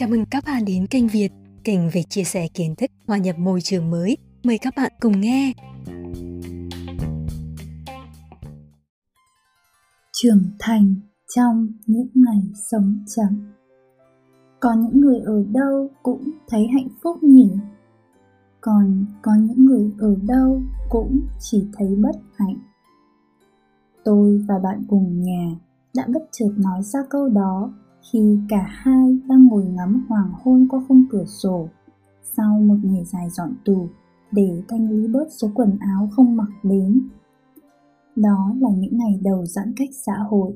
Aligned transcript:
Chào 0.00 0.08
mừng 0.08 0.24
các 0.30 0.44
bạn 0.46 0.64
đến 0.64 0.86
kênh 0.86 1.08
Việt, 1.08 1.28
kênh 1.64 1.90
về 1.90 2.02
chia 2.02 2.24
sẻ 2.24 2.48
kiến 2.54 2.74
thức 2.74 2.90
hòa 3.06 3.18
nhập 3.18 3.38
môi 3.38 3.60
trường 3.60 3.90
mới. 3.90 4.16
Mời 4.44 4.58
các 4.58 4.74
bạn 4.76 4.92
cùng 5.00 5.20
nghe. 5.20 5.52
Trưởng 10.12 10.42
thành 10.58 10.94
trong 11.36 11.68
những 11.86 12.08
ngày 12.14 12.42
sống 12.70 13.04
chậm. 13.16 13.52
Có 14.60 14.74
những 14.74 15.00
người 15.00 15.20
ở 15.20 15.44
đâu 15.52 15.90
cũng 16.02 16.30
thấy 16.48 16.66
hạnh 16.74 16.88
phúc 17.02 17.22
nhỉ? 17.22 17.50
Còn 18.60 19.06
có 19.22 19.32
những 19.40 19.64
người 19.64 19.92
ở 19.98 20.16
đâu 20.28 20.62
cũng 20.88 21.20
chỉ 21.40 21.66
thấy 21.72 21.88
bất 22.02 22.16
hạnh. 22.36 22.58
Tôi 24.04 24.44
và 24.48 24.54
bạn 24.62 24.82
cùng 24.88 25.20
nhà 25.20 25.56
đã 25.94 26.04
bất 26.08 26.22
chợt 26.32 26.50
nói 26.56 26.82
ra 26.82 27.00
câu 27.10 27.28
đó 27.28 27.72
khi 28.02 28.38
cả 28.48 28.66
hai 28.68 29.18
đang 29.28 29.46
ngồi 29.46 29.64
ngắm 29.64 30.06
hoàng 30.08 30.32
hôn 30.42 30.68
qua 30.70 30.80
khung 30.88 31.04
cửa 31.10 31.24
sổ 31.24 31.68
sau 32.36 32.60
một 32.60 32.76
ngày 32.82 33.04
dài 33.04 33.30
dọn 33.30 33.54
tủ 33.64 33.88
để 34.32 34.62
thanh 34.68 34.90
lý 34.90 35.08
bớt 35.08 35.26
số 35.30 35.48
quần 35.54 35.76
áo 35.80 36.08
không 36.12 36.36
mặc 36.36 36.48
đến. 36.62 37.08
Đó 38.16 38.54
là 38.60 38.68
những 38.76 38.98
ngày 38.98 39.20
đầu 39.22 39.46
giãn 39.46 39.72
cách 39.76 39.88
xã 40.06 40.12
hội, 40.30 40.52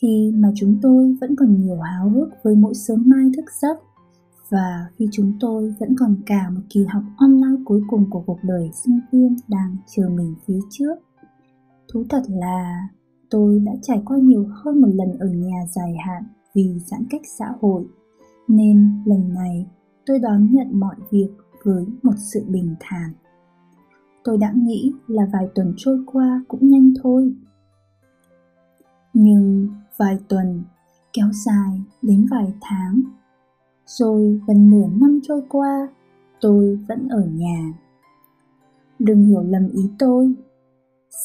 khi 0.00 0.32
mà 0.34 0.48
chúng 0.56 0.78
tôi 0.82 1.16
vẫn 1.20 1.36
còn 1.36 1.60
nhiều 1.60 1.76
háo 1.76 2.10
hức 2.10 2.28
với 2.42 2.56
mỗi 2.56 2.74
sớm 2.74 3.02
mai 3.06 3.30
thức 3.36 3.44
giấc 3.62 3.78
và 4.50 4.86
khi 4.96 5.08
chúng 5.12 5.32
tôi 5.40 5.74
vẫn 5.80 5.94
còn 5.98 6.16
cả 6.26 6.50
một 6.50 6.60
kỳ 6.70 6.84
học 6.84 7.02
online 7.16 7.62
cuối 7.64 7.82
cùng 7.88 8.10
của 8.10 8.22
cuộc 8.26 8.38
đời 8.42 8.70
sinh 8.84 9.00
viên 9.12 9.36
đang 9.48 9.76
chờ 9.96 10.08
mình 10.08 10.34
phía 10.46 10.58
trước. 10.70 10.94
Thú 11.92 12.04
thật 12.10 12.22
là 12.28 12.88
tôi 13.30 13.60
đã 13.60 13.72
trải 13.82 14.02
qua 14.04 14.18
nhiều 14.18 14.46
hơn 14.50 14.80
một 14.80 14.88
lần 14.94 15.18
ở 15.18 15.26
nhà 15.26 15.66
dài 15.74 15.96
hạn 16.06 16.22
vì 16.54 16.78
giãn 16.86 17.06
cách 17.10 17.22
xã 17.38 17.46
hội. 17.60 17.86
Nên 18.48 19.02
lần 19.04 19.34
này, 19.34 19.66
tôi 20.06 20.18
đón 20.18 20.48
nhận 20.50 20.80
mọi 20.80 20.96
việc 21.10 21.30
với 21.64 21.86
một 22.02 22.14
sự 22.16 22.44
bình 22.48 22.74
thản. 22.80 23.12
Tôi 24.24 24.38
đã 24.38 24.52
nghĩ 24.56 24.92
là 25.06 25.22
vài 25.32 25.48
tuần 25.54 25.74
trôi 25.76 26.02
qua 26.06 26.44
cũng 26.48 26.68
nhanh 26.68 26.92
thôi. 27.02 27.34
Nhưng 29.12 29.68
vài 29.96 30.18
tuần 30.28 30.62
kéo 31.12 31.28
dài 31.32 31.82
đến 32.02 32.26
vài 32.30 32.52
tháng, 32.60 33.02
rồi 33.86 34.40
gần 34.46 34.70
nửa 34.70 34.86
năm 35.00 35.20
trôi 35.22 35.42
qua, 35.48 35.88
tôi 36.40 36.78
vẫn 36.88 37.08
ở 37.08 37.24
nhà. 37.32 37.72
Đừng 38.98 39.26
hiểu 39.26 39.42
lầm 39.42 39.68
ý 39.68 39.90
tôi. 39.98 40.34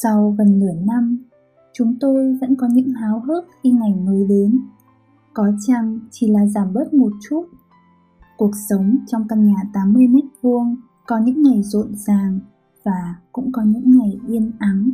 Sau 0.02 0.36
gần 0.38 0.60
nửa 0.60 0.74
năm, 0.86 1.18
chúng 1.74 1.96
tôi 2.00 2.38
vẫn 2.42 2.56
có 2.56 2.68
những 2.68 2.94
háo 2.94 3.20
hức 3.20 3.46
khi 3.64 3.72
ngày 3.72 3.94
mới 3.94 4.26
đến 4.30 4.60
có 5.34 5.52
chăng 5.68 6.00
chỉ 6.12 6.28
là 6.28 6.46
giảm 6.46 6.74
bớt 6.74 6.94
một 6.94 7.12
chút. 7.30 7.46
Cuộc 8.38 8.52
sống 8.70 8.98
trong 9.08 9.28
căn 9.30 9.48
nhà 9.48 9.62
80 9.74 10.08
mét 10.08 10.24
vuông 10.42 10.76
có 11.08 11.18
những 11.18 11.42
ngày 11.42 11.64
rộn 11.64 11.96
ràng 11.96 12.40
và 12.84 13.16
cũng 13.32 13.52
có 13.52 13.62
những 13.62 13.98
ngày 13.98 14.20
yên 14.28 14.52
ắng. 14.60 14.90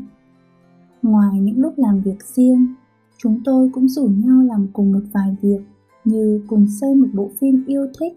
Ngoài 1.01 1.39
những 1.39 1.59
lúc 1.59 1.73
làm 1.77 2.01
việc 2.01 2.23
riêng, 2.23 2.75
chúng 3.17 3.41
tôi 3.45 3.69
cũng 3.73 3.87
rủ 3.87 4.07
nhau 4.07 4.41
làm 4.41 4.67
cùng 4.73 4.91
một 4.91 5.03
vài 5.13 5.37
việc 5.41 5.61
như 6.05 6.43
cùng 6.47 6.67
xem 6.81 7.01
một 7.01 7.07
bộ 7.13 7.29
phim 7.39 7.65
yêu 7.67 7.87
thích. 7.99 8.13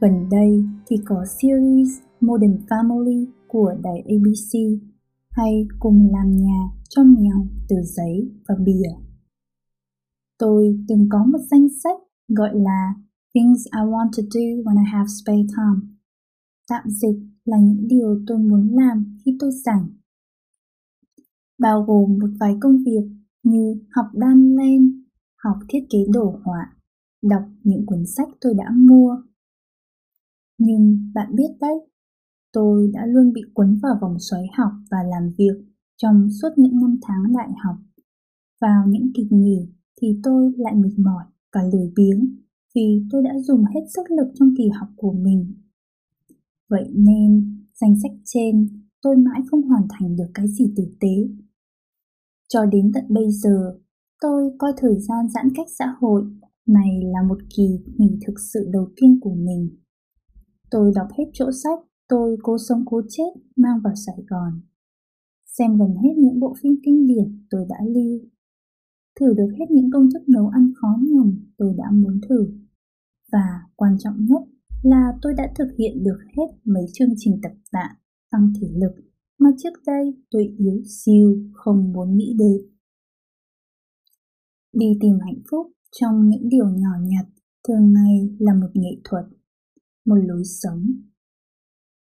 Gần 0.00 0.26
đây 0.30 0.64
thì 0.86 0.96
có 1.04 1.24
series 1.40 1.98
Modern 2.20 2.58
Family 2.68 3.26
của 3.48 3.74
đài 3.82 4.00
ABC 4.00 4.80
hay 5.30 5.68
cùng 5.78 6.08
làm 6.12 6.36
nhà 6.36 6.68
cho 6.88 7.04
mèo 7.04 7.46
từ 7.68 7.76
giấy 7.82 8.30
và 8.48 8.54
bìa. 8.64 9.03
Tôi 10.38 10.84
từng 10.88 11.08
có 11.10 11.24
một 11.24 11.38
danh 11.50 11.68
sách 11.84 11.96
gọi 12.28 12.50
là 12.54 12.94
Things 13.34 13.64
I 13.64 13.80
want 13.80 14.10
to 14.16 14.22
do 14.30 14.40
when 14.64 14.76
I 14.84 14.90
have 14.92 15.06
spare 15.08 15.42
time. 15.56 15.94
Tạm 16.68 16.90
dịch 16.90 17.18
là 17.44 17.56
những 17.58 17.88
điều 17.88 18.20
tôi 18.26 18.38
muốn 18.38 18.68
làm 18.72 19.18
khi 19.24 19.36
tôi 19.40 19.50
rảnh. 19.64 19.88
Bao 21.58 21.82
gồm 21.82 22.18
một 22.18 22.30
vài 22.40 22.56
công 22.60 22.78
việc 22.84 23.10
như 23.42 23.74
học 23.90 24.06
đan 24.14 24.56
len, 24.56 25.04
học 25.44 25.56
thiết 25.68 25.86
kế 25.90 25.98
đồ 26.12 26.40
họa, 26.44 26.76
đọc 27.22 27.42
những 27.62 27.86
cuốn 27.86 28.06
sách 28.06 28.28
tôi 28.40 28.54
đã 28.54 28.70
mua. 28.76 29.22
Nhưng 30.58 31.12
bạn 31.14 31.34
biết 31.36 31.50
đấy, 31.60 31.74
tôi 32.52 32.90
đã 32.92 33.06
luôn 33.06 33.32
bị 33.32 33.42
cuốn 33.54 33.78
vào 33.82 33.98
vòng 34.00 34.16
xoáy 34.18 34.46
học 34.56 34.72
và 34.90 34.98
làm 35.02 35.30
việc 35.38 35.64
trong 35.96 36.28
suốt 36.42 36.48
những 36.56 36.80
năm 36.80 36.98
tháng 37.02 37.32
đại 37.36 37.48
học. 37.64 37.76
Vào 38.60 38.86
những 38.88 39.12
kỳ 39.14 39.28
nghỉ 39.30 39.68
thì 40.02 40.20
tôi 40.22 40.52
lại 40.56 40.74
mệt 40.74 40.98
mỏi 40.98 41.24
và 41.54 41.60
lười 41.72 41.92
biếng 41.96 42.36
vì 42.74 43.02
tôi 43.10 43.22
đã 43.22 43.38
dùng 43.38 43.64
hết 43.64 43.80
sức 43.94 44.10
lực 44.10 44.32
trong 44.34 44.54
kỳ 44.58 44.68
học 44.68 44.88
của 44.96 45.12
mình. 45.12 45.54
Vậy 46.68 46.90
nên, 46.94 47.60
danh 47.80 47.94
sách 48.02 48.12
trên 48.24 48.68
tôi 49.02 49.16
mãi 49.16 49.40
không 49.50 49.62
hoàn 49.62 49.82
thành 49.90 50.16
được 50.16 50.30
cái 50.34 50.48
gì 50.48 50.72
tử 50.76 50.84
tế. 51.00 51.28
Cho 52.48 52.66
đến 52.66 52.90
tận 52.94 53.04
bây 53.08 53.30
giờ, 53.30 53.78
tôi 54.20 54.50
coi 54.58 54.72
thời 54.76 55.00
gian 55.00 55.28
giãn 55.28 55.48
cách 55.56 55.66
xã 55.78 55.94
hội 56.00 56.24
này 56.66 57.00
là 57.04 57.22
một 57.28 57.38
kỳ 57.56 57.78
nghỉ 57.96 58.18
thực 58.26 58.34
sự 58.52 58.68
đầu 58.72 58.88
tiên 58.96 59.18
của 59.20 59.34
mình. 59.34 59.76
Tôi 60.70 60.92
đọc 60.94 61.08
hết 61.18 61.24
chỗ 61.32 61.50
sách 61.62 61.78
tôi 62.08 62.36
cố 62.42 62.56
sống 62.68 62.84
cố 62.86 63.02
chết 63.08 63.32
mang 63.56 63.80
vào 63.84 63.94
Sài 64.06 64.16
Gòn. 64.28 64.60
Xem 65.46 65.78
gần 65.78 65.94
hết 66.02 66.14
những 66.18 66.40
bộ 66.40 66.54
phim 66.62 66.76
kinh 66.84 67.06
điển 67.06 67.46
tôi 67.50 67.66
đã 67.68 67.76
lưu 67.86 68.20
thử 69.20 69.34
được 69.36 69.48
hết 69.58 69.66
những 69.70 69.90
công 69.92 70.08
thức 70.14 70.28
nấu 70.28 70.48
ăn 70.48 70.72
khó 70.76 70.88
nhằn 71.10 71.36
tôi 71.56 71.74
đã 71.78 71.90
muốn 71.90 72.20
thử. 72.28 72.46
Và 73.32 73.60
quan 73.76 73.96
trọng 73.98 74.24
nhất 74.24 74.42
là 74.82 75.12
tôi 75.22 75.34
đã 75.36 75.52
thực 75.58 75.68
hiện 75.78 76.02
được 76.02 76.18
hết 76.36 76.46
mấy 76.64 76.84
chương 76.92 77.14
trình 77.16 77.40
tập 77.42 77.52
tạ, 77.72 77.96
tăng 78.30 78.52
thể 78.60 78.68
lực 78.74 79.04
mà 79.38 79.50
trước 79.58 79.72
đây 79.86 80.14
tôi 80.30 80.54
yếu 80.58 80.82
siêu 80.84 81.50
không 81.52 81.92
muốn 81.92 82.16
nghĩ 82.16 82.36
đến. 82.38 82.70
Đi 84.72 84.86
tìm 85.00 85.18
hạnh 85.20 85.42
phúc 85.50 85.72
trong 86.00 86.28
những 86.28 86.48
điều 86.48 86.66
nhỏ 86.66 86.90
nhặt 87.02 87.26
thường 87.68 87.92
ngày 87.92 88.36
là 88.38 88.54
một 88.54 88.70
nghệ 88.74 89.00
thuật, 89.04 89.24
một 90.04 90.14
lối 90.14 90.42
sống. 90.44 90.86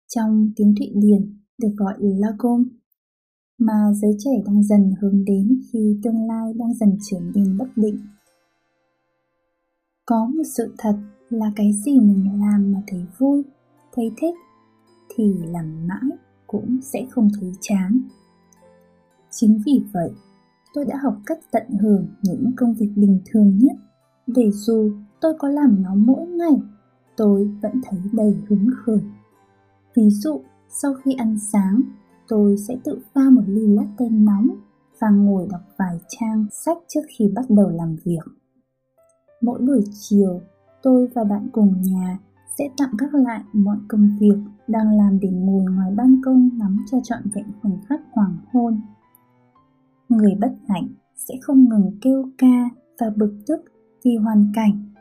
Trong 0.08 0.52
tiếng 0.56 0.76
Thụy 0.76 0.92
Điển 0.96 1.40
được 1.58 1.74
gọi 1.78 1.94
là 2.00 2.10
Lagom 2.18 2.64
mà 3.66 3.94
giới 3.94 4.16
trẻ 4.20 4.32
đang 4.46 4.64
dần 4.64 4.94
hướng 5.02 5.26
đến 5.26 5.60
khi 5.72 6.00
tương 6.04 6.28
lai 6.28 6.54
đang 6.54 6.74
dần 6.74 6.98
trở 7.12 7.18
nên 7.36 7.58
bất 7.58 7.68
định. 7.76 7.98
Có 10.06 10.26
một 10.26 10.44
sự 10.58 10.74
thật 10.78 10.96
là 11.30 11.52
cái 11.56 11.74
gì 11.74 12.00
mình 12.00 12.40
làm 12.40 12.72
mà 12.72 12.82
thấy 12.88 13.06
vui, 13.18 13.44
thấy 13.94 14.12
thích 14.18 14.36
thì 15.16 15.34
làm 15.48 15.88
mãi 15.88 16.18
cũng 16.48 16.80
sẽ 16.82 17.06
không 17.10 17.30
thấy 17.40 17.52
chán. 17.62 18.02
Chính 19.32 19.62
vì 19.66 19.84
vậy, 19.94 20.12
tôi 20.74 20.86
đã 20.86 20.98
học 21.04 21.18
cách 21.26 21.40
tận 21.52 21.64
hưởng 21.82 22.08
những 22.22 22.52
công 22.58 22.74
việc 22.74 22.90
bình 22.96 23.20
thường 23.26 23.58
nhất 23.58 23.76
để 24.28 24.52
dù 24.52 24.92
tôi 25.22 25.34
có 25.40 25.48
làm 25.50 25.84
nó 25.84 25.96
mỗi 25.96 26.28
ngày, 26.28 26.62
tôi 27.18 27.52
vẫn 27.62 27.82
thấy 27.84 28.00
đầy 28.12 28.36
hứng 28.50 28.68
khởi. 28.86 29.02
Ví 29.96 30.10
dụ, 30.10 30.42
sau 30.70 30.94
khi 30.94 31.14
ăn 31.14 31.38
sáng, 31.40 31.82
tôi 32.28 32.58
sẽ 32.58 32.78
tự 32.84 33.00
pha 33.14 33.22
một 33.32 33.44
ly 33.48 33.68
latte 33.68 34.10
nóng 34.10 34.48
và 35.00 35.10
ngồi 35.10 35.48
đọc 35.52 35.62
vài 35.78 35.98
trang 36.08 36.46
sách 36.52 36.78
trước 36.88 37.02
khi 37.18 37.32
bắt 37.36 37.46
đầu 37.50 37.70
làm 37.70 37.96
việc. 38.04 38.24
Mỗi 39.42 39.60
buổi 39.60 39.84
chiều, 39.92 40.42
tôi 40.84 41.08
và 41.16 41.24
bạn 41.24 41.48
cùng 41.52 41.82
nhà 41.82 42.20
sẽ 42.58 42.70
tạm 42.78 42.90
gác 42.98 43.14
lại 43.14 43.44
mọi 43.54 43.78
công 43.88 44.18
việc 44.20 44.38
đang 44.68 44.98
làm 44.98 45.20
để 45.20 45.30
ngồi 45.30 45.64
ngoài 45.72 45.92
ban 45.96 46.22
công 46.26 46.50
ngắm 46.58 46.86
cho 46.92 46.98
trọn 47.04 47.20
vẹn 47.34 47.46
khoảnh 47.62 47.78
khắc 47.90 48.02
hoàng 48.12 48.38
hôn. 48.52 48.82
Người 50.10 50.36
bất 50.42 50.54
hạnh 50.68 50.88
sẽ 51.16 51.36
không 51.42 51.70
ngừng 51.70 51.92
kêu 52.02 52.30
ca 52.38 52.70
và 53.00 53.12
bực 53.16 53.34
tức 53.48 53.62
vì 54.04 54.16
hoàn 54.16 54.52
cảnh. 54.56 54.94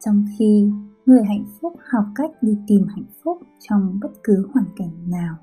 Trong 0.00 0.24
khi 0.38 0.70
người 1.06 1.24
hạnh 1.24 1.44
phúc 1.60 1.72
học 1.90 2.04
cách 2.14 2.30
đi 2.42 2.58
tìm 2.66 2.86
hạnh 2.88 3.06
phúc 3.24 3.38
trong 3.68 3.98
bất 4.02 4.10
cứ 4.24 4.48
hoàn 4.54 4.66
cảnh 4.76 5.10
nào. 5.10 5.36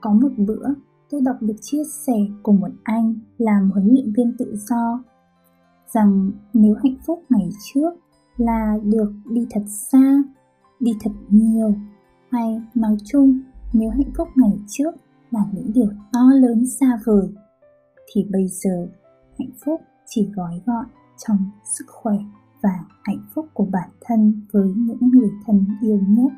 Có 0.00 0.12
một 0.12 0.28
bữa, 0.36 0.66
tôi 1.10 1.20
đọc 1.20 1.36
được 1.40 1.56
chia 1.60 1.84
sẻ 1.84 2.16
của 2.42 2.52
một 2.52 2.70
anh 2.82 3.14
làm 3.38 3.70
huấn 3.70 3.86
luyện 3.86 4.12
viên 4.12 4.36
tự 4.38 4.56
do 4.56 5.02
rằng 5.92 6.30
nếu 6.54 6.74
hạnh 6.74 6.96
phúc 7.06 7.24
ngày 7.28 7.48
trước 7.74 7.90
là 8.36 8.78
được 8.84 9.12
đi 9.24 9.46
thật 9.50 9.62
xa, 9.66 10.22
đi 10.80 10.92
thật 11.00 11.10
nhiều 11.28 11.74
hay 12.30 12.62
nói 12.74 12.96
chung 13.04 13.40
nếu 13.72 13.90
hạnh 13.90 14.12
phúc 14.16 14.28
ngày 14.36 14.58
trước 14.68 14.94
là 15.30 15.40
những 15.52 15.72
điều 15.72 15.90
to 16.12 16.30
lớn 16.34 16.66
xa 16.66 16.98
vời 17.04 17.28
thì 18.12 18.26
bây 18.30 18.48
giờ 18.48 18.88
hạnh 19.38 19.50
phúc 19.64 19.80
chỉ 20.06 20.30
gói 20.34 20.62
gọn 20.66 20.86
trong 21.26 21.38
sức 21.64 21.84
khỏe 21.88 22.16
và 22.62 22.84
hạnh 23.02 23.24
phúc 23.34 23.46
của 23.54 23.66
bản 23.72 23.90
thân 24.00 24.46
với 24.52 24.72
những 24.76 25.10
người 25.10 25.30
thân 25.46 25.64
yêu 25.82 26.00
nhất. 26.08 26.32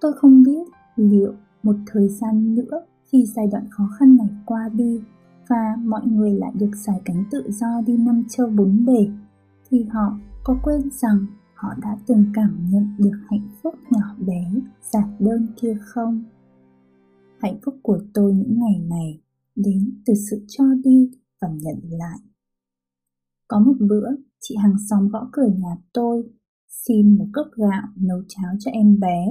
Tôi 0.00 0.12
không 0.12 0.42
biết 0.42 0.68
liệu 0.96 1.34
một 1.62 1.76
thời 1.86 2.08
gian 2.08 2.54
nữa 2.54 2.86
khi 3.12 3.26
giai 3.36 3.46
đoạn 3.52 3.64
khó 3.70 3.88
khăn 3.98 4.16
này 4.16 4.28
qua 4.46 4.68
đi 4.68 5.00
và 5.50 5.76
mọi 5.84 6.06
người 6.06 6.32
lại 6.32 6.52
được 6.54 6.70
giải 6.74 7.00
cánh 7.04 7.24
tự 7.30 7.50
do 7.50 7.80
đi 7.86 7.96
năm 7.96 8.24
châu 8.28 8.46
bốn 8.46 8.84
bể, 8.86 9.08
thì 9.70 9.84
họ 9.84 10.18
có 10.44 10.58
quên 10.62 10.90
rằng 10.90 11.26
họ 11.54 11.68
đã 11.82 11.96
từng 12.06 12.24
cảm 12.34 12.66
nhận 12.70 12.94
được 12.98 13.18
hạnh 13.28 13.48
phúc 13.62 13.74
nhỏ 13.90 14.16
bé, 14.26 14.52
giản 14.92 15.16
đơn 15.18 15.46
kia 15.60 15.78
không? 15.80 16.24
Hạnh 17.38 17.58
phúc 17.64 17.74
của 17.82 17.98
tôi 18.14 18.32
những 18.32 18.58
ngày 18.58 18.78
này 18.90 19.20
đến 19.56 20.02
từ 20.06 20.14
sự 20.30 20.44
cho 20.48 20.64
đi 20.84 21.10
và 21.40 21.48
nhận 21.48 21.80
lại. 21.90 22.18
Có 23.48 23.60
một 23.60 23.76
bữa, 23.80 24.10
chị 24.40 24.56
hàng 24.56 24.76
xóm 24.90 25.08
gõ 25.08 25.28
cửa 25.32 25.48
nhà 25.58 25.76
tôi, 25.92 26.22
xin 26.68 27.18
một 27.18 27.26
cốc 27.32 27.46
gạo 27.56 27.88
nấu 27.96 28.22
cháo 28.28 28.54
cho 28.58 28.70
em 28.70 29.00
bé 29.00 29.26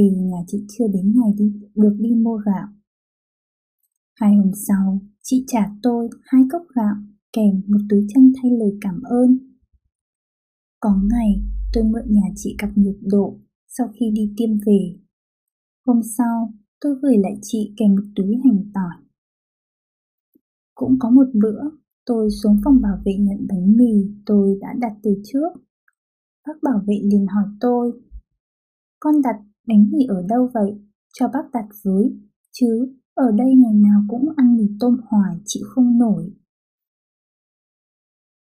vì 0.00 0.10
nhà 0.10 0.38
chị 0.46 0.64
chưa 0.68 0.88
đến 0.92 1.12
ngày 1.16 1.32
đi, 1.38 1.52
được 1.74 1.96
đi 1.98 2.14
mua 2.14 2.36
gạo. 2.36 2.68
Hai 4.20 4.36
hôm 4.36 4.50
sau, 4.68 5.00
chị 5.22 5.44
trả 5.46 5.70
tôi 5.82 6.08
hai 6.22 6.42
cốc 6.52 6.62
gạo, 6.74 6.94
kèm 7.32 7.62
một 7.66 7.78
túi 7.88 8.06
chân 8.14 8.32
thay 8.42 8.50
lời 8.50 8.78
cảm 8.80 9.02
ơn. 9.02 9.38
Có 10.80 11.00
ngày, 11.10 11.42
tôi 11.72 11.84
mượn 11.84 12.04
nhà 12.06 12.28
chị 12.36 12.54
cặp 12.58 12.70
nhiệt 12.74 12.96
độ 13.02 13.38
sau 13.68 13.88
khi 13.88 14.10
đi 14.14 14.32
tiêm 14.36 14.50
về. 14.66 14.96
Hôm 15.86 16.00
sau, 16.18 16.52
tôi 16.80 16.94
gửi 17.02 17.18
lại 17.18 17.38
chị 17.42 17.74
kèm 17.76 17.94
một 17.94 18.04
túi 18.16 18.36
hành 18.44 18.70
tỏi. 18.74 19.04
Cũng 20.74 20.96
có 20.98 21.10
một 21.10 21.26
bữa, 21.34 21.62
tôi 22.06 22.30
xuống 22.30 22.60
phòng 22.64 22.80
bảo 22.82 23.02
vệ 23.04 23.12
nhận 23.18 23.46
bánh 23.48 23.76
mì 23.76 23.92
tôi 24.26 24.58
đã 24.60 24.74
đặt 24.80 24.92
từ 25.02 25.22
trước. 25.24 25.48
Bác 26.46 26.62
bảo 26.62 26.82
vệ 26.86 26.94
liền 27.02 27.26
hỏi 27.26 27.44
tôi, 27.60 27.92
con 29.00 29.22
đặt 29.22 29.36
đánh 29.70 29.90
mì 29.92 30.04
ở 30.08 30.22
đâu 30.28 30.50
vậy? 30.54 30.80
Cho 31.12 31.28
bác 31.28 31.50
đặt 31.52 31.66
với 31.84 32.12
chứ, 32.52 32.94
ở 33.14 33.32
đây 33.32 33.54
ngày 33.56 33.74
nào 33.74 34.00
cũng 34.08 34.28
ăn 34.36 34.56
mì 34.56 34.64
tôm 34.80 34.96
hoài, 35.06 35.36
chịu 35.44 35.62
không 35.66 35.98
nổi. 35.98 36.30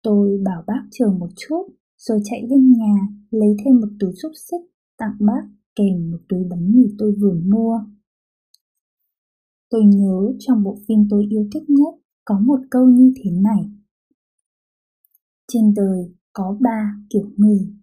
Tôi 0.02 0.40
bảo 0.44 0.64
bác 0.66 0.82
chờ 0.90 1.10
một 1.18 1.28
chút, 1.36 1.62
rồi 1.96 2.20
chạy 2.24 2.42
lên 2.50 2.72
nhà, 2.72 2.94
lấy 3.30 3.56
thêm 3.64 3.80
một 3.80 3.88
túi 4.00 4.12
xúc 4.22 4.32
xích, 4.50 4.60
tặng 4.98 5.16
bác, 5.20 5.42
kèm 5.76 6.10
một 6.10 6.18
túi 6.28 6.44
bánh 6.50 6.72
mì 6.72 6.82
tôi 6.98 7.14
vừa 7.20 7.34
mua. 7.44 7.80
Tôi 9.70 9.84
nhớ 9.84 10.32
trong 10.38 10.62
bộ 10.62 10.78
phim 10.88 11.06
tôi 11.10 11.26
yêu 11.30 11.48
thích 11.54 11.64
nhất, 11.70 11.94
có 12.24 12.40
một 12.40 12.60
câu 12.70 12.88
như 12.88 13.12
thế 13.16 13.30
này. 13.30 13.70
Trên 15.52 15.74
đời 15.74 16.14
có 16.32 16.58
ba 16.60 16.94
kiểu 17.10 17.30
người. 17.36 17.74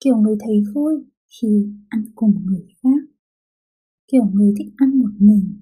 Kiểu 0.00 0.16
người 0.16 0.36
thấy 0.40 0.62
vui 0.74 1.04
khi 1.42 1.72
ăn 1.88 2.04
cùng 2.14 2.46
người 2.46 2.66
khác. 2.82 3.10
Kiểu 4.12 4.24
người 4.32 4.54
thích 4.58 4.72
ăn 4.76 4.98
một 4.98 5.10
mình 5.18 5.54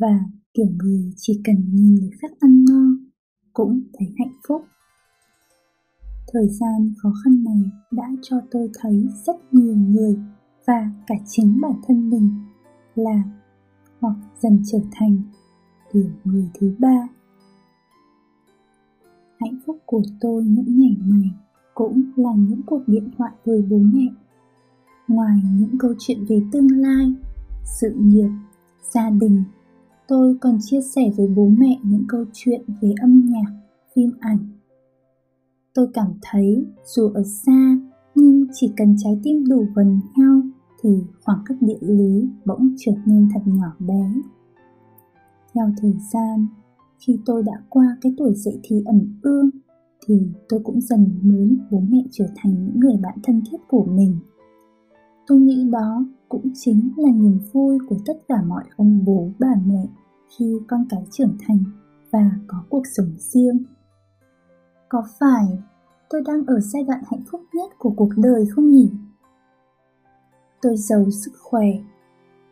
và 0.00 0.20
kiểu 0.54 0.66
người 0.82 1.12
chỉ 1.16 1.40
cần 1.44 1.56
nhìn 1.72 1.94
người 1.94 2.10
khác 2.22 2.30
ăn 2.40 2.64
no 2.64 3.06
cũng 3.52 3.80
thấy 3.98 4.08
hạnh 4.18 4.34
phúc. 4.48 4.62
Thời 6.32 6.48
gian 6.48 6.92
khó 7.02 7.12
khăn 7.24 7.44
này 7.44 7.62
đã 7.90 8.10
cho 8.22 8.36
tôi 8.50 8.70
thấy 8.80 9.06
rất 9.26 9.36
nhiều 9.52 9.76
người 9.76 10.16
và 10.66 10.90
cả 11.06 11.14
chính 11.26 11.60
bản 11.62 11.74
thân 11.88 12.10
mình 12.10 12.30
là 12.94 13.22
hoặc 14.00 14.16
dần 14.40 14.62
trở 14.66 14.78
thành 14.92 15.22
kiểu 15.92 16.10
người 16.24 16.48
thứ 16.60 16.74
ba. 16.78 17.08
Hạnh 19.40 19.58
phúc 19.66 19.78
của 19.86 20.02
tôi 20.20 20.44
những 20.44 20.78
ngày 20.78 20.96
này 21.00 21.30
cũng 21.74 22.02
là 22.16 22.30
những 22.36 22.60
cuộc 22.66 22.82
điện 22.86 23.10
thoại 23.16 23.32
với 23.44 23.62
bố 23.70 23.78
mẹ 23.78 24.06
ngoài 25.10 25.40
những 25.54 25.78
câu 25.78 25.94
chuyện 25.98 26.24
về 26.28 26.42
tương 26.52 26.70
lai, 26.70 27.14
sự 27.80 27.94
nghiệp, 27.96 28.30
gia 28.94 29.10
đình, 29.10 29.44
tôi 30.08 30.36
còn 30.40 30.58
chia 30.60 30.80
sẻ 30.80 31.02
với 31.16 31.26
bố 31.36 31.48
mẹ 31.58 31.78
những 31.82 32.04
câu 32.08 32.24
chuyện 32.32 32.60
về 32.82 32.94
âm 33.00 33.24
nhạc, 33.28 33.52
phim 33.94 34.10
ảnh. 34.20 34.38
Tôi 35.74 35.88
cảm 35.94 36.12
thấy 36.22 36.66
dù 36.84 37.08
ở 37.14 37.22
xa 37.22 37.78
nhưng 38.14 38.46
chỉ 38.52 38.72
cần 38.76 38.96
trái 38.98 39.20
tim 39.22 39.48
đủ 39.48 39.66
gần 39.74 40.00
nhau 40.16 40.40
thì 40.82 40.90
khoảng 41.24 41.42
cách 41.46 41.58
địa 41.60 41.78
lý 41.80 42.28
bỗng 42.44 42.74
trở 42.78 42.92
nên 43.06 43.28
thật 43.34 43.40
nhỏ 43.44 43.76
bé. 43.78 44.12
Theo 45.54 45.70
thời 45.80 45.94
gian, 46.12 46.46
khi 46.98 47.18
tôi 47.26 47.42
đã 47.42 47.62
qua 47.68 47.96
cái 48.00 48.14
tuổi 48.18 48.34
dậy 48.34 48.60
thì 48.62 48.82
ẩm 48.86 49.00
ương 49.22 49.50
thì 50.06 50.28
tôi 50.48 50.60
cũng 50.64 50.80
dần 50.80 51.18
muốn 51.22 51.56
bố 51.70 51.80
mẹ 51.80 52.02
trở 52.10 52.26
thành 52.36 52.64
những 52.64 52.80
người 52.80 52.96
bạn 53.02 53.18
thân 53.22 53.42
thiết 53.50 53.58
của 53.68 53.84
mình 53.84 54.16
tôi 55.30 55.40
nghĩ 55.40 55.64
đó 55.70 56.04
cũng 56.28 56.50
chính 56.54 56.92
là 56.96 57.08
niềm 57.14 57.40
vui 57.52 57.78
của 57.88 57.96
tất 58.06 58.12
cả 58.28 58.42
mọi 58.46 58.64
ông 58.76 59.04
bố, 59.04 59.30
bà 59.38 59.54
mẹ 59.66 59.86
khi 60.28 60.60
con 60.68 60.84
cái 60.88 61.04
trưởng 61.10 61.36
thành 61.46 61.64
và 62.10 62.30
có 62.46 62.64
cuộc 62.68 62.82
sống 62.96 63.14
riêng. 63.18 63.64
Có 64.88 65.02
phải 65.20 65.58
tôi 66.08 66.22
đang 66.26 66.46
ở 66.46 66.60
giai 66.60 66.82
đoạn 66.82 67.02
hạnh 67.10 67.22
phúc 67.30 67.40
nhất 67.52 67.70
của 67.78 67.90
cuộc 67.96 68.08
đời 68.16 68.46
không 68.46 68.70
nhỉ? 68.70 68.90
Tôi 70.62 70.76
giàu 70.76 71.10
sức 71.10 71.32
khỏe, 71.40 71.66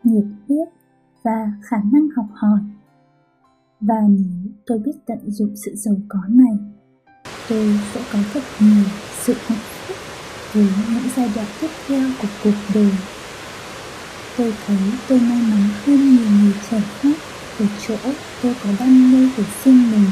nhiệt 0.04 0.24
huyết 0.48 0.68
và 1.22 1.52
khả 1.62 1.76
năng 1.92 2.08
học 2.16 2.26
hỏi. 2.32 2.60
Và 3.80 4.00
nếu 4.08 4.52
tôi 4.66 4.78
biết 4.78 4.94
tận 5.06 5.18
dụng 5.30 5.56
sự 5.56 5.74
giàu 5.74 5.96
có 6.08 6.20
này, 6.28 6.58
tôi 7.48 7.66
sẽ 7.94 8.00
có 8.12 8.18
thật 8.32 8.42
nhiều 8.60 8.84
sự 9.24 9.32
hạnh 9.36 9.58
phúc 9.58 9.97
với 10.64 10.86
những 10.94 11.08
giai 11.16 11.28
đoạn 11.34 11.46
tiếp 11.60 11.68
theo 11.86 12.08
của 12.18 12.28
cuộc 12.44 12.54
đời. 12.74 12.90
Tôi 14.36 14.54
thấy 14.66 14.78
tôi 15.08 15.20
may 15.20 15.42
mắn 15.42 15.70
hơn 15.84 16.16
nhiều 16.16 16.26
người 16.30 16.54
trẻ 16.70 16.82
khác. 17.00 17.18
Ở 17.58 17.66
chỗ 17.78 17.96
tôi 18.42 18.54
có 18.60 18.70
đam 18.78 19.12
mê 19.12 19.28
của 19.36 19.42
riêng 19.64 19.90
mình. 19.90 20.10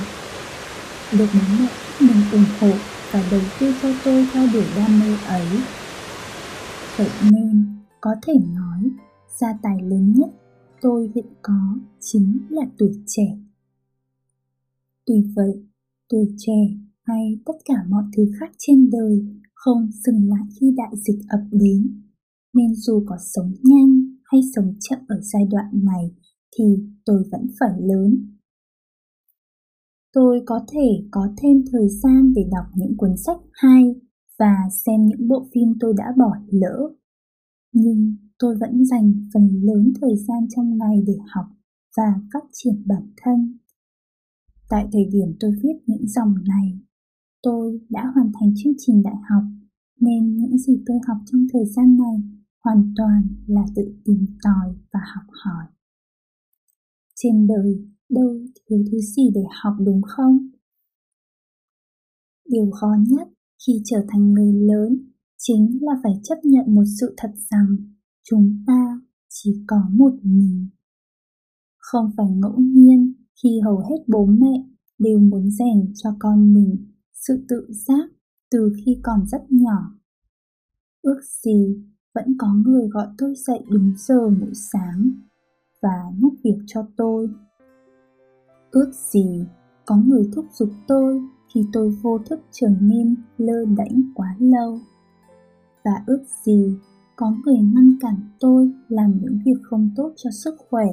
Được 1.19 1.27
bố 1.33 1.41
mẹ 1.61 1.69
mình 2.01 2.31
ủng 2.33 2.45
hộ 2.61 2.71
và 3.11 3.23
đầu 3.31 3.41
tư 3.59 3.75
cho 3.83 3.89
tôi 4.05 4.27
theo 4.33 4.47
đuổi 4.53 4.65
đam 4.77 5.01
mê 5.01 5.17
ấy. 5.27 5.47
Vậy 6.97 7.11
nên, 7.33 7.65
có 8.01 8.11
thể 8.27 8.35
nói, 8.55 8.91
gia 9.41 9.49
tài 9.63 9.83
lớn 9.83 10.13
nhất 10.17 10.29
tôi 10.81 11.11
hiện 11.15 11.27
có 11.43 11.79
chính 12.01 12.39
là 12.51 12.63
tuổi 12.79 12.93
trẻ. 13.07 13.39
Tuy 15.07 15.15
vậy, 15.37 15.65
tuổi 16.09 16.35
trẻ 16.39 16.77
hay 17.03 17.39
tất 17.47 17.53
cả 17.65 17.75
mọi 17.89 18.05
thứ 18.17 18.31
khác 18.41 18.51
trên 18.59 18.91
đời 18.91 19.27
không 19.67 19.91
dừng 19.93 20.29
lại 20.29 20.47
khi 20.61 20.75
đại 20.77 20.93
dịch 20.97 21.19
ập 21.29 21.41
đến. 21.51 22.03
Nên 22.55 22.75
dù 22.75 23.05
có 23.07 23.17
sống 23.35 23.53
nhanh 23.63 24.17
hay 24.25 24.41
sống 24.57 24.75
chậm 24.81 24.99
ở 25.09 25.21
giai 25.23 25.43
đoạn 25.51 25.67
này 25.73 26.15
thì 26.59 26.65
tôi 27.05 27.25
vẫn 27.33 27.47
phải 27.61 27.71
lớn. 27.81 28.33
Tôi 30.13 30.43
có 30.47 30.61
thể 30.73 31.07
có 31.11 31.29
thêm 31.43 31.65
thời 31.73 31.89
gian 31.89 32.33
để 32.35 32.43
đọc 32.53 32.65
những 32.77 32.97
cuốn 32.97 33.11
sách 33.27 33.41
hay 33.53 33.95
và 34.39 34.55
xem 34.85 35.07
những 35.07 35.29
bộ 35.29 35.47
phim 35.55 35.69
tôi 35.81 35.95
đã 35.97 36.05
bỏ 36.19 36.37
lỡ. 36.51 36.93
Nhưng 37.73 38.17
tôi 38.39 38.57
vẫn 38.61 38.85
dành 38.85 39.13
phần 39.35 39.61
lớn 39.63 39.93
thời 40.01 40.17
gian 40.17 40.49
trong 40.57 40.79
ngày 40.79 41.03
để 41.07 41.17
học 41.35 41.47
và 41.97 42.15
phát 42.33 42.45
triển 42.53 42.83
bản 42.87 43.13
thân. 43.23 43.59
Tại 44.69 44.89
thời 44.93 45.05
điểm 45.13 45.37
tôi 45.41 45.51
viết 45.63 45.83
những 45.87 46.09
dòng 46.09 46.35
này, 46.49 46.79
tôi 47.43 47.81
đã 47.89 48.11
hoàn 48.15 48.33
thành 48.41 48.55
chương 48.57 48.75
trình 48.79 49.03
đại 49.03 49.17
học 49.31 49.43
nên 50.01 50.37
những 50.37 50.59
gì 50.59 50.83
tôi 50.87 50.99
học 51.09 51.17
trong 51.27 51.47
thời 51.53 51.65
gian 51.67 51.97
này 51.97 52.17
hoàn 52.65 52.93
toàn 52.97 53.23
là 53.47 53.63
tự 53.77 53.95
tìm 54.05 54.27
tòi 54.43 54.75
và 54.93 55.01
học 55.15 55.25
hỏi. 55.45 55.67
Trên 57.15 57.47
đời 57.47 57.89
đâu 58.09 58.39
thiếu 58.71 58.85
thứ 58.91 58.99
gì 58.99 59.31
để 59.35 59.43
học 59.63 59.75
đúng 59.87 60.03
không? 60.03 60.51
Điều 62.49 62.71
khó 62.71 62.89
nhất 63.09 63.29
khi 63.67 63.73
trở 63.85 64.07
thành 64.09 64.33
người 64.33 64.53
lớn 64.53 65.11
chính 65.39 65.79
là 65.81 65.93
phải 66.03 66.13
chấp 66.23 66.37
nhận 66.45 66.75
một 66.75 66.85
sự 67.01 67.15
thật 67.17 67.31
rằng 67.51 67.77
chúng 68.23 68.63
ta 68.67 69.01
chỉ 69.29 69.65
có 69.67 69.77
một 69.93 70.13
mình. 70.23 70.69
Không 71.77 72.11
phải 72.17 72.27
ngẫu 72.31 72.59
nhiên 72.59 73.15
khi 73.43 73.61
hầu 73.65 73.79
hết 73.79 74.05
bố 74.09 74.27
mẹ 74.27 74.65
đều 74.99 75.19
muốn 75.19 75.51
rèn 75.51 75.93
cho 75.95 76.17
con 76.19 76.55
mình 76.55 76.93
sự 77.13 77.45
tự 77.49 77.67
giác 77.71 78.11
từ 78.51 78.73
khi 78.77 79.01
còn 79.03 79.27
rất 79.27 79.43
nhỏ. 79.51 79.95
Ước 81.03 81.21
gì 81.45 81.85
vẫn 82.15 82.37
có 82.39 82.49
người 82.67 82.89
gọi 82.89 83.07
tôi 83.19 83.35
dậy 83.37 83.65
đúng 83.71 83.95
giờ 83.97 84.29
mỗi 84.29 84.55
sáng 84.55 85.11
và 85.83 86.13
nhắc 86.19 86.33
việc 86.45 86.59
cho 86.67 86.87
tôi. 86.97 87.31
Ước 88.71 88.93
gì 89.13 89.45
có 89.87 89.97
người 89.97 90.31
thúc 90.35 90.45
giục 90.53 90.71
tôi 90.89 91.23
khi 91.55 91.65
tôi 91.73 91.91
vô 92.03 92.19
thức 92.19 92.41
trở 92.51 92.69
nên 92.81 93.17
lơ 93.39 93.65
đễnh 93.65 94.15
quá 94.15 94.37
lâu. 94.39 94.81
Và 95.85 96.03
ước 96.07 96.23
gì 96.45 96.77
có 97.17 97.33
người 97.45 97.59
ngăn 97.59 97.97
cản 98.01 98.15
tôi 98.41 98.73
làm 98.89 99.19
những 99.23 99.39
việc 99.45 99.61
không 99.63 99.91
tốt 99.97 100.13
cho 100.17 100.31
sức 100.31 100.55
khỏe. 100.71 100.87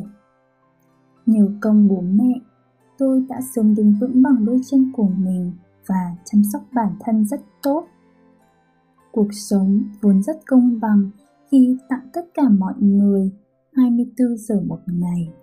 Nhiều 1.25 1.51
công 1.61 1.87
bố 1.87 2.01
mẹ, 2.01 2.39
tôi 2.97 3.25
đã 3.29 3.41
sớm 3.55 3.75
đứng 3.75 3.93
vững 4.01 4.21
bằng 4.21 4.45
đôi 4.45 4.61
chân 4.65 4.91
của 4.95 5.07
mình 5.17 5.51
và 5.87 6.15
chăm 6.25 6.41
sóc 6.53 6.61
bản 6.73 6.95
thân 6.99 7.25
rất 7.25 7.41
tốt 7.63 7.87
cuộc 9.11 9.33
sống 9.33 9.83
vốn 10.01 10.23
rất 10.23 10.37
công 10.47 10.79
bằng 10.79 11.09
khi 11.51 11.77
tặng 11.89 12.07
tất 12.13 12.25
cả 12.33 12.43
mọi 12.49 12.73
người 12.79 13.31
24 13.73 14.37
giờ 14.37 14.61
một 14.67 14.79
ngày. 14.87 15.33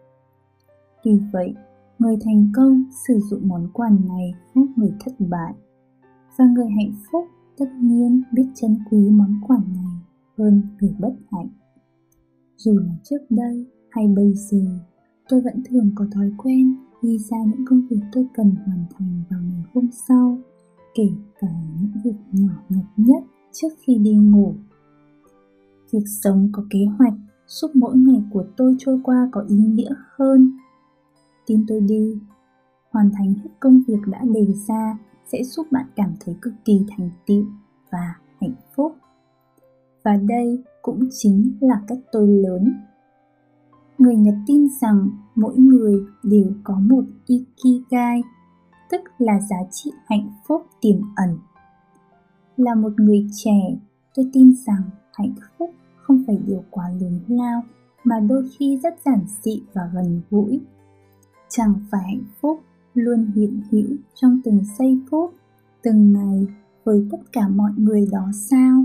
Vì 1.05 1.21
vậy, 1.33 1.55
người 1.99 2.17
thành 2.25 2.53
công 2.57 2.85
sử 3.07 3.19
dụng 3.31 3.49
món 3.49 3.69
quà 3.73 3.89
này 4.09 4.35
khác 4.55 4.61
người 4.77 4.93
thất 5.05 5.13
bại. 5.19 5.55
và 6.39 6.45
người 6.45 6.69
hạnh 6.77 6.93
phúc 7.13 7.25
tất 7.59 7.69
nhiên 7.81 8.23
biết 8.33 8.47
trân 8.55 8.79
quý 8.91 9.11
món 9.11 9.41
quà 9.47 9.57
này 9.57 9.95
hơn 10.39 10.63
người 10.81 10.95
bất 10.99 11.15
hạnh 11.33 11.49
dù 12.57 12.79
là 12.79 12.93
trước 13.05 13.19
đây 13.31 13.67
hay 13.91 14.09
bây 14.09 14.35
giờ 14.35 14.79
tôi 15.31 15.41
vẫn 15.41 15.63
thường 15.71 15.91
có 15.95 16.07
thói 16.13 16.33
quen 16.39 16.77
ghi 17.03 17.19
ra 17.19 17.37
những 17.47 17.65
công 17.69 17.87
việc 17.91 18.01
tôi 18.13 18.27
cần 18.35 18.55
hoàn 18.67 18.85
thành 18.99 19.23
vào 19.31 19.41
ngày 19.41 19.63
hôm 19.75 19.89
sau, 20.09 20.39
kể 20.95 21.09
cả 21.41 21.49
những 21.81 21.91
việc 22.05 22.17
nhỏ 22.33 22.53
nhặt 22.69 22.85
nhất 22.97 23.23
trước 23.53 23.69
khi 23.81 23.99
đi 23.99 24.15
ngủ. 24.15 24.55
Việc 25.93 26.05
sống 26.23 26.49
có 26.53 26.65
kế 26.71 26.79
hoạch 26.99 27.15
giúp 27.47 27.71
mỗi 27.75 27.97
ngày 27.97 28.23
của 28.33 28.45
tôi 28.57 28.77
trôi 28.79 29.01
qua 29.05 29.29
có 29.33 29.45
ý 29.49 29.57
nghĩa 29.57 29.95
hơn. 30.19 30.53
Tin 31.47 31.65
tôi 31.69 31.81
đi, 31.81 32.19
hoàn 32.91 33.11
thành 33.19 33.35
hết 33.35 33.51
công 33.61 33.83
việc 33.87 34.01
đã 34.07 34.25
đề 34.35 34.47
ra 34.69 34.99
sẽ 35.33 35.43
giúp 35.45 35.67
bạn 35.71 35.87
cảm 35.97 36.15
thấy 36.21 36.37
cực 36.43 36.55
kỳ 36.65 36.81
thành 36.89 37.11
tựu 37.27 37.45
và 37.93 38.15
hạnh 38.41 38.55
phúc. 38.77 38.97
Và 40.05 40.17
đây 40.17 40.65
cũng 40.83 41.09
chính 41.13 41.53
là 41.61 41.83
cách 41.89 41.99
tôi 42.13 42.29
lớn 42.29 42.73
người 44.01 44.17
nhật 44.17 44.35
tin 44.47 44.69
rằng 44.81 45.09
mỗi 45.35 45.57
người 45.57 46.05
đều 46.23 46.53
có 46.65 46.81
một 46.81 47.05
ikigai, 47.27 48.23
tức 48.91 49.01
là 49.19 49.41
giá 49.41 49.57
trị 49.71 49.91
hạnh 50.07 50.31
phúc 50.49 50.67
tiềm 50.81 50.97
ẩn. 51.17 51.39
Là 52.57 52.75
một 52.75 52.93
người 53.01 53.27
trẻ, 53.33 53.79
tôi 54.15 54.31
tin 54.33 54.55
rằng 54.67 54.83
hạnh 55.13 55.35
phúc 55.59 55.71
không 56.03 56.25
phải 56.27 56.39
điều 56.47 56.65
quá 56.71 56.85
lớn 57.01 57.21
lao, 57.29 57.63
mà 58.05 58.21
đôi 58.21 58.49
khi 58.59 58.81
rất 58.83 58.95
giản 59.05 59.21
dị 59.43 59.63
và 59.73 59.91
gần 59.95 60.21
gũi. 60.31 60.61
Chẳng 61.49 61.75
phải 61.91 62.03
hạnh 62.03 62.25
phúc 62.41 62.61
luôn 62.95 63.31
hiện 63.35 63.63
hữu 63.71 63.97
trong 64.15 64.41
từng 64.45 64.61
giây 64.79 65.01
phút, 65.11 65.35
từng 65.83 66.13
ngày 66.13 66.47
với 66.85 67.09
tất 67.13 67.19
cả 67.33 67.49
mọi 67.49 67.73
người 67.77 68.09
đó 68.13 68.31
sao? 68.35 68.85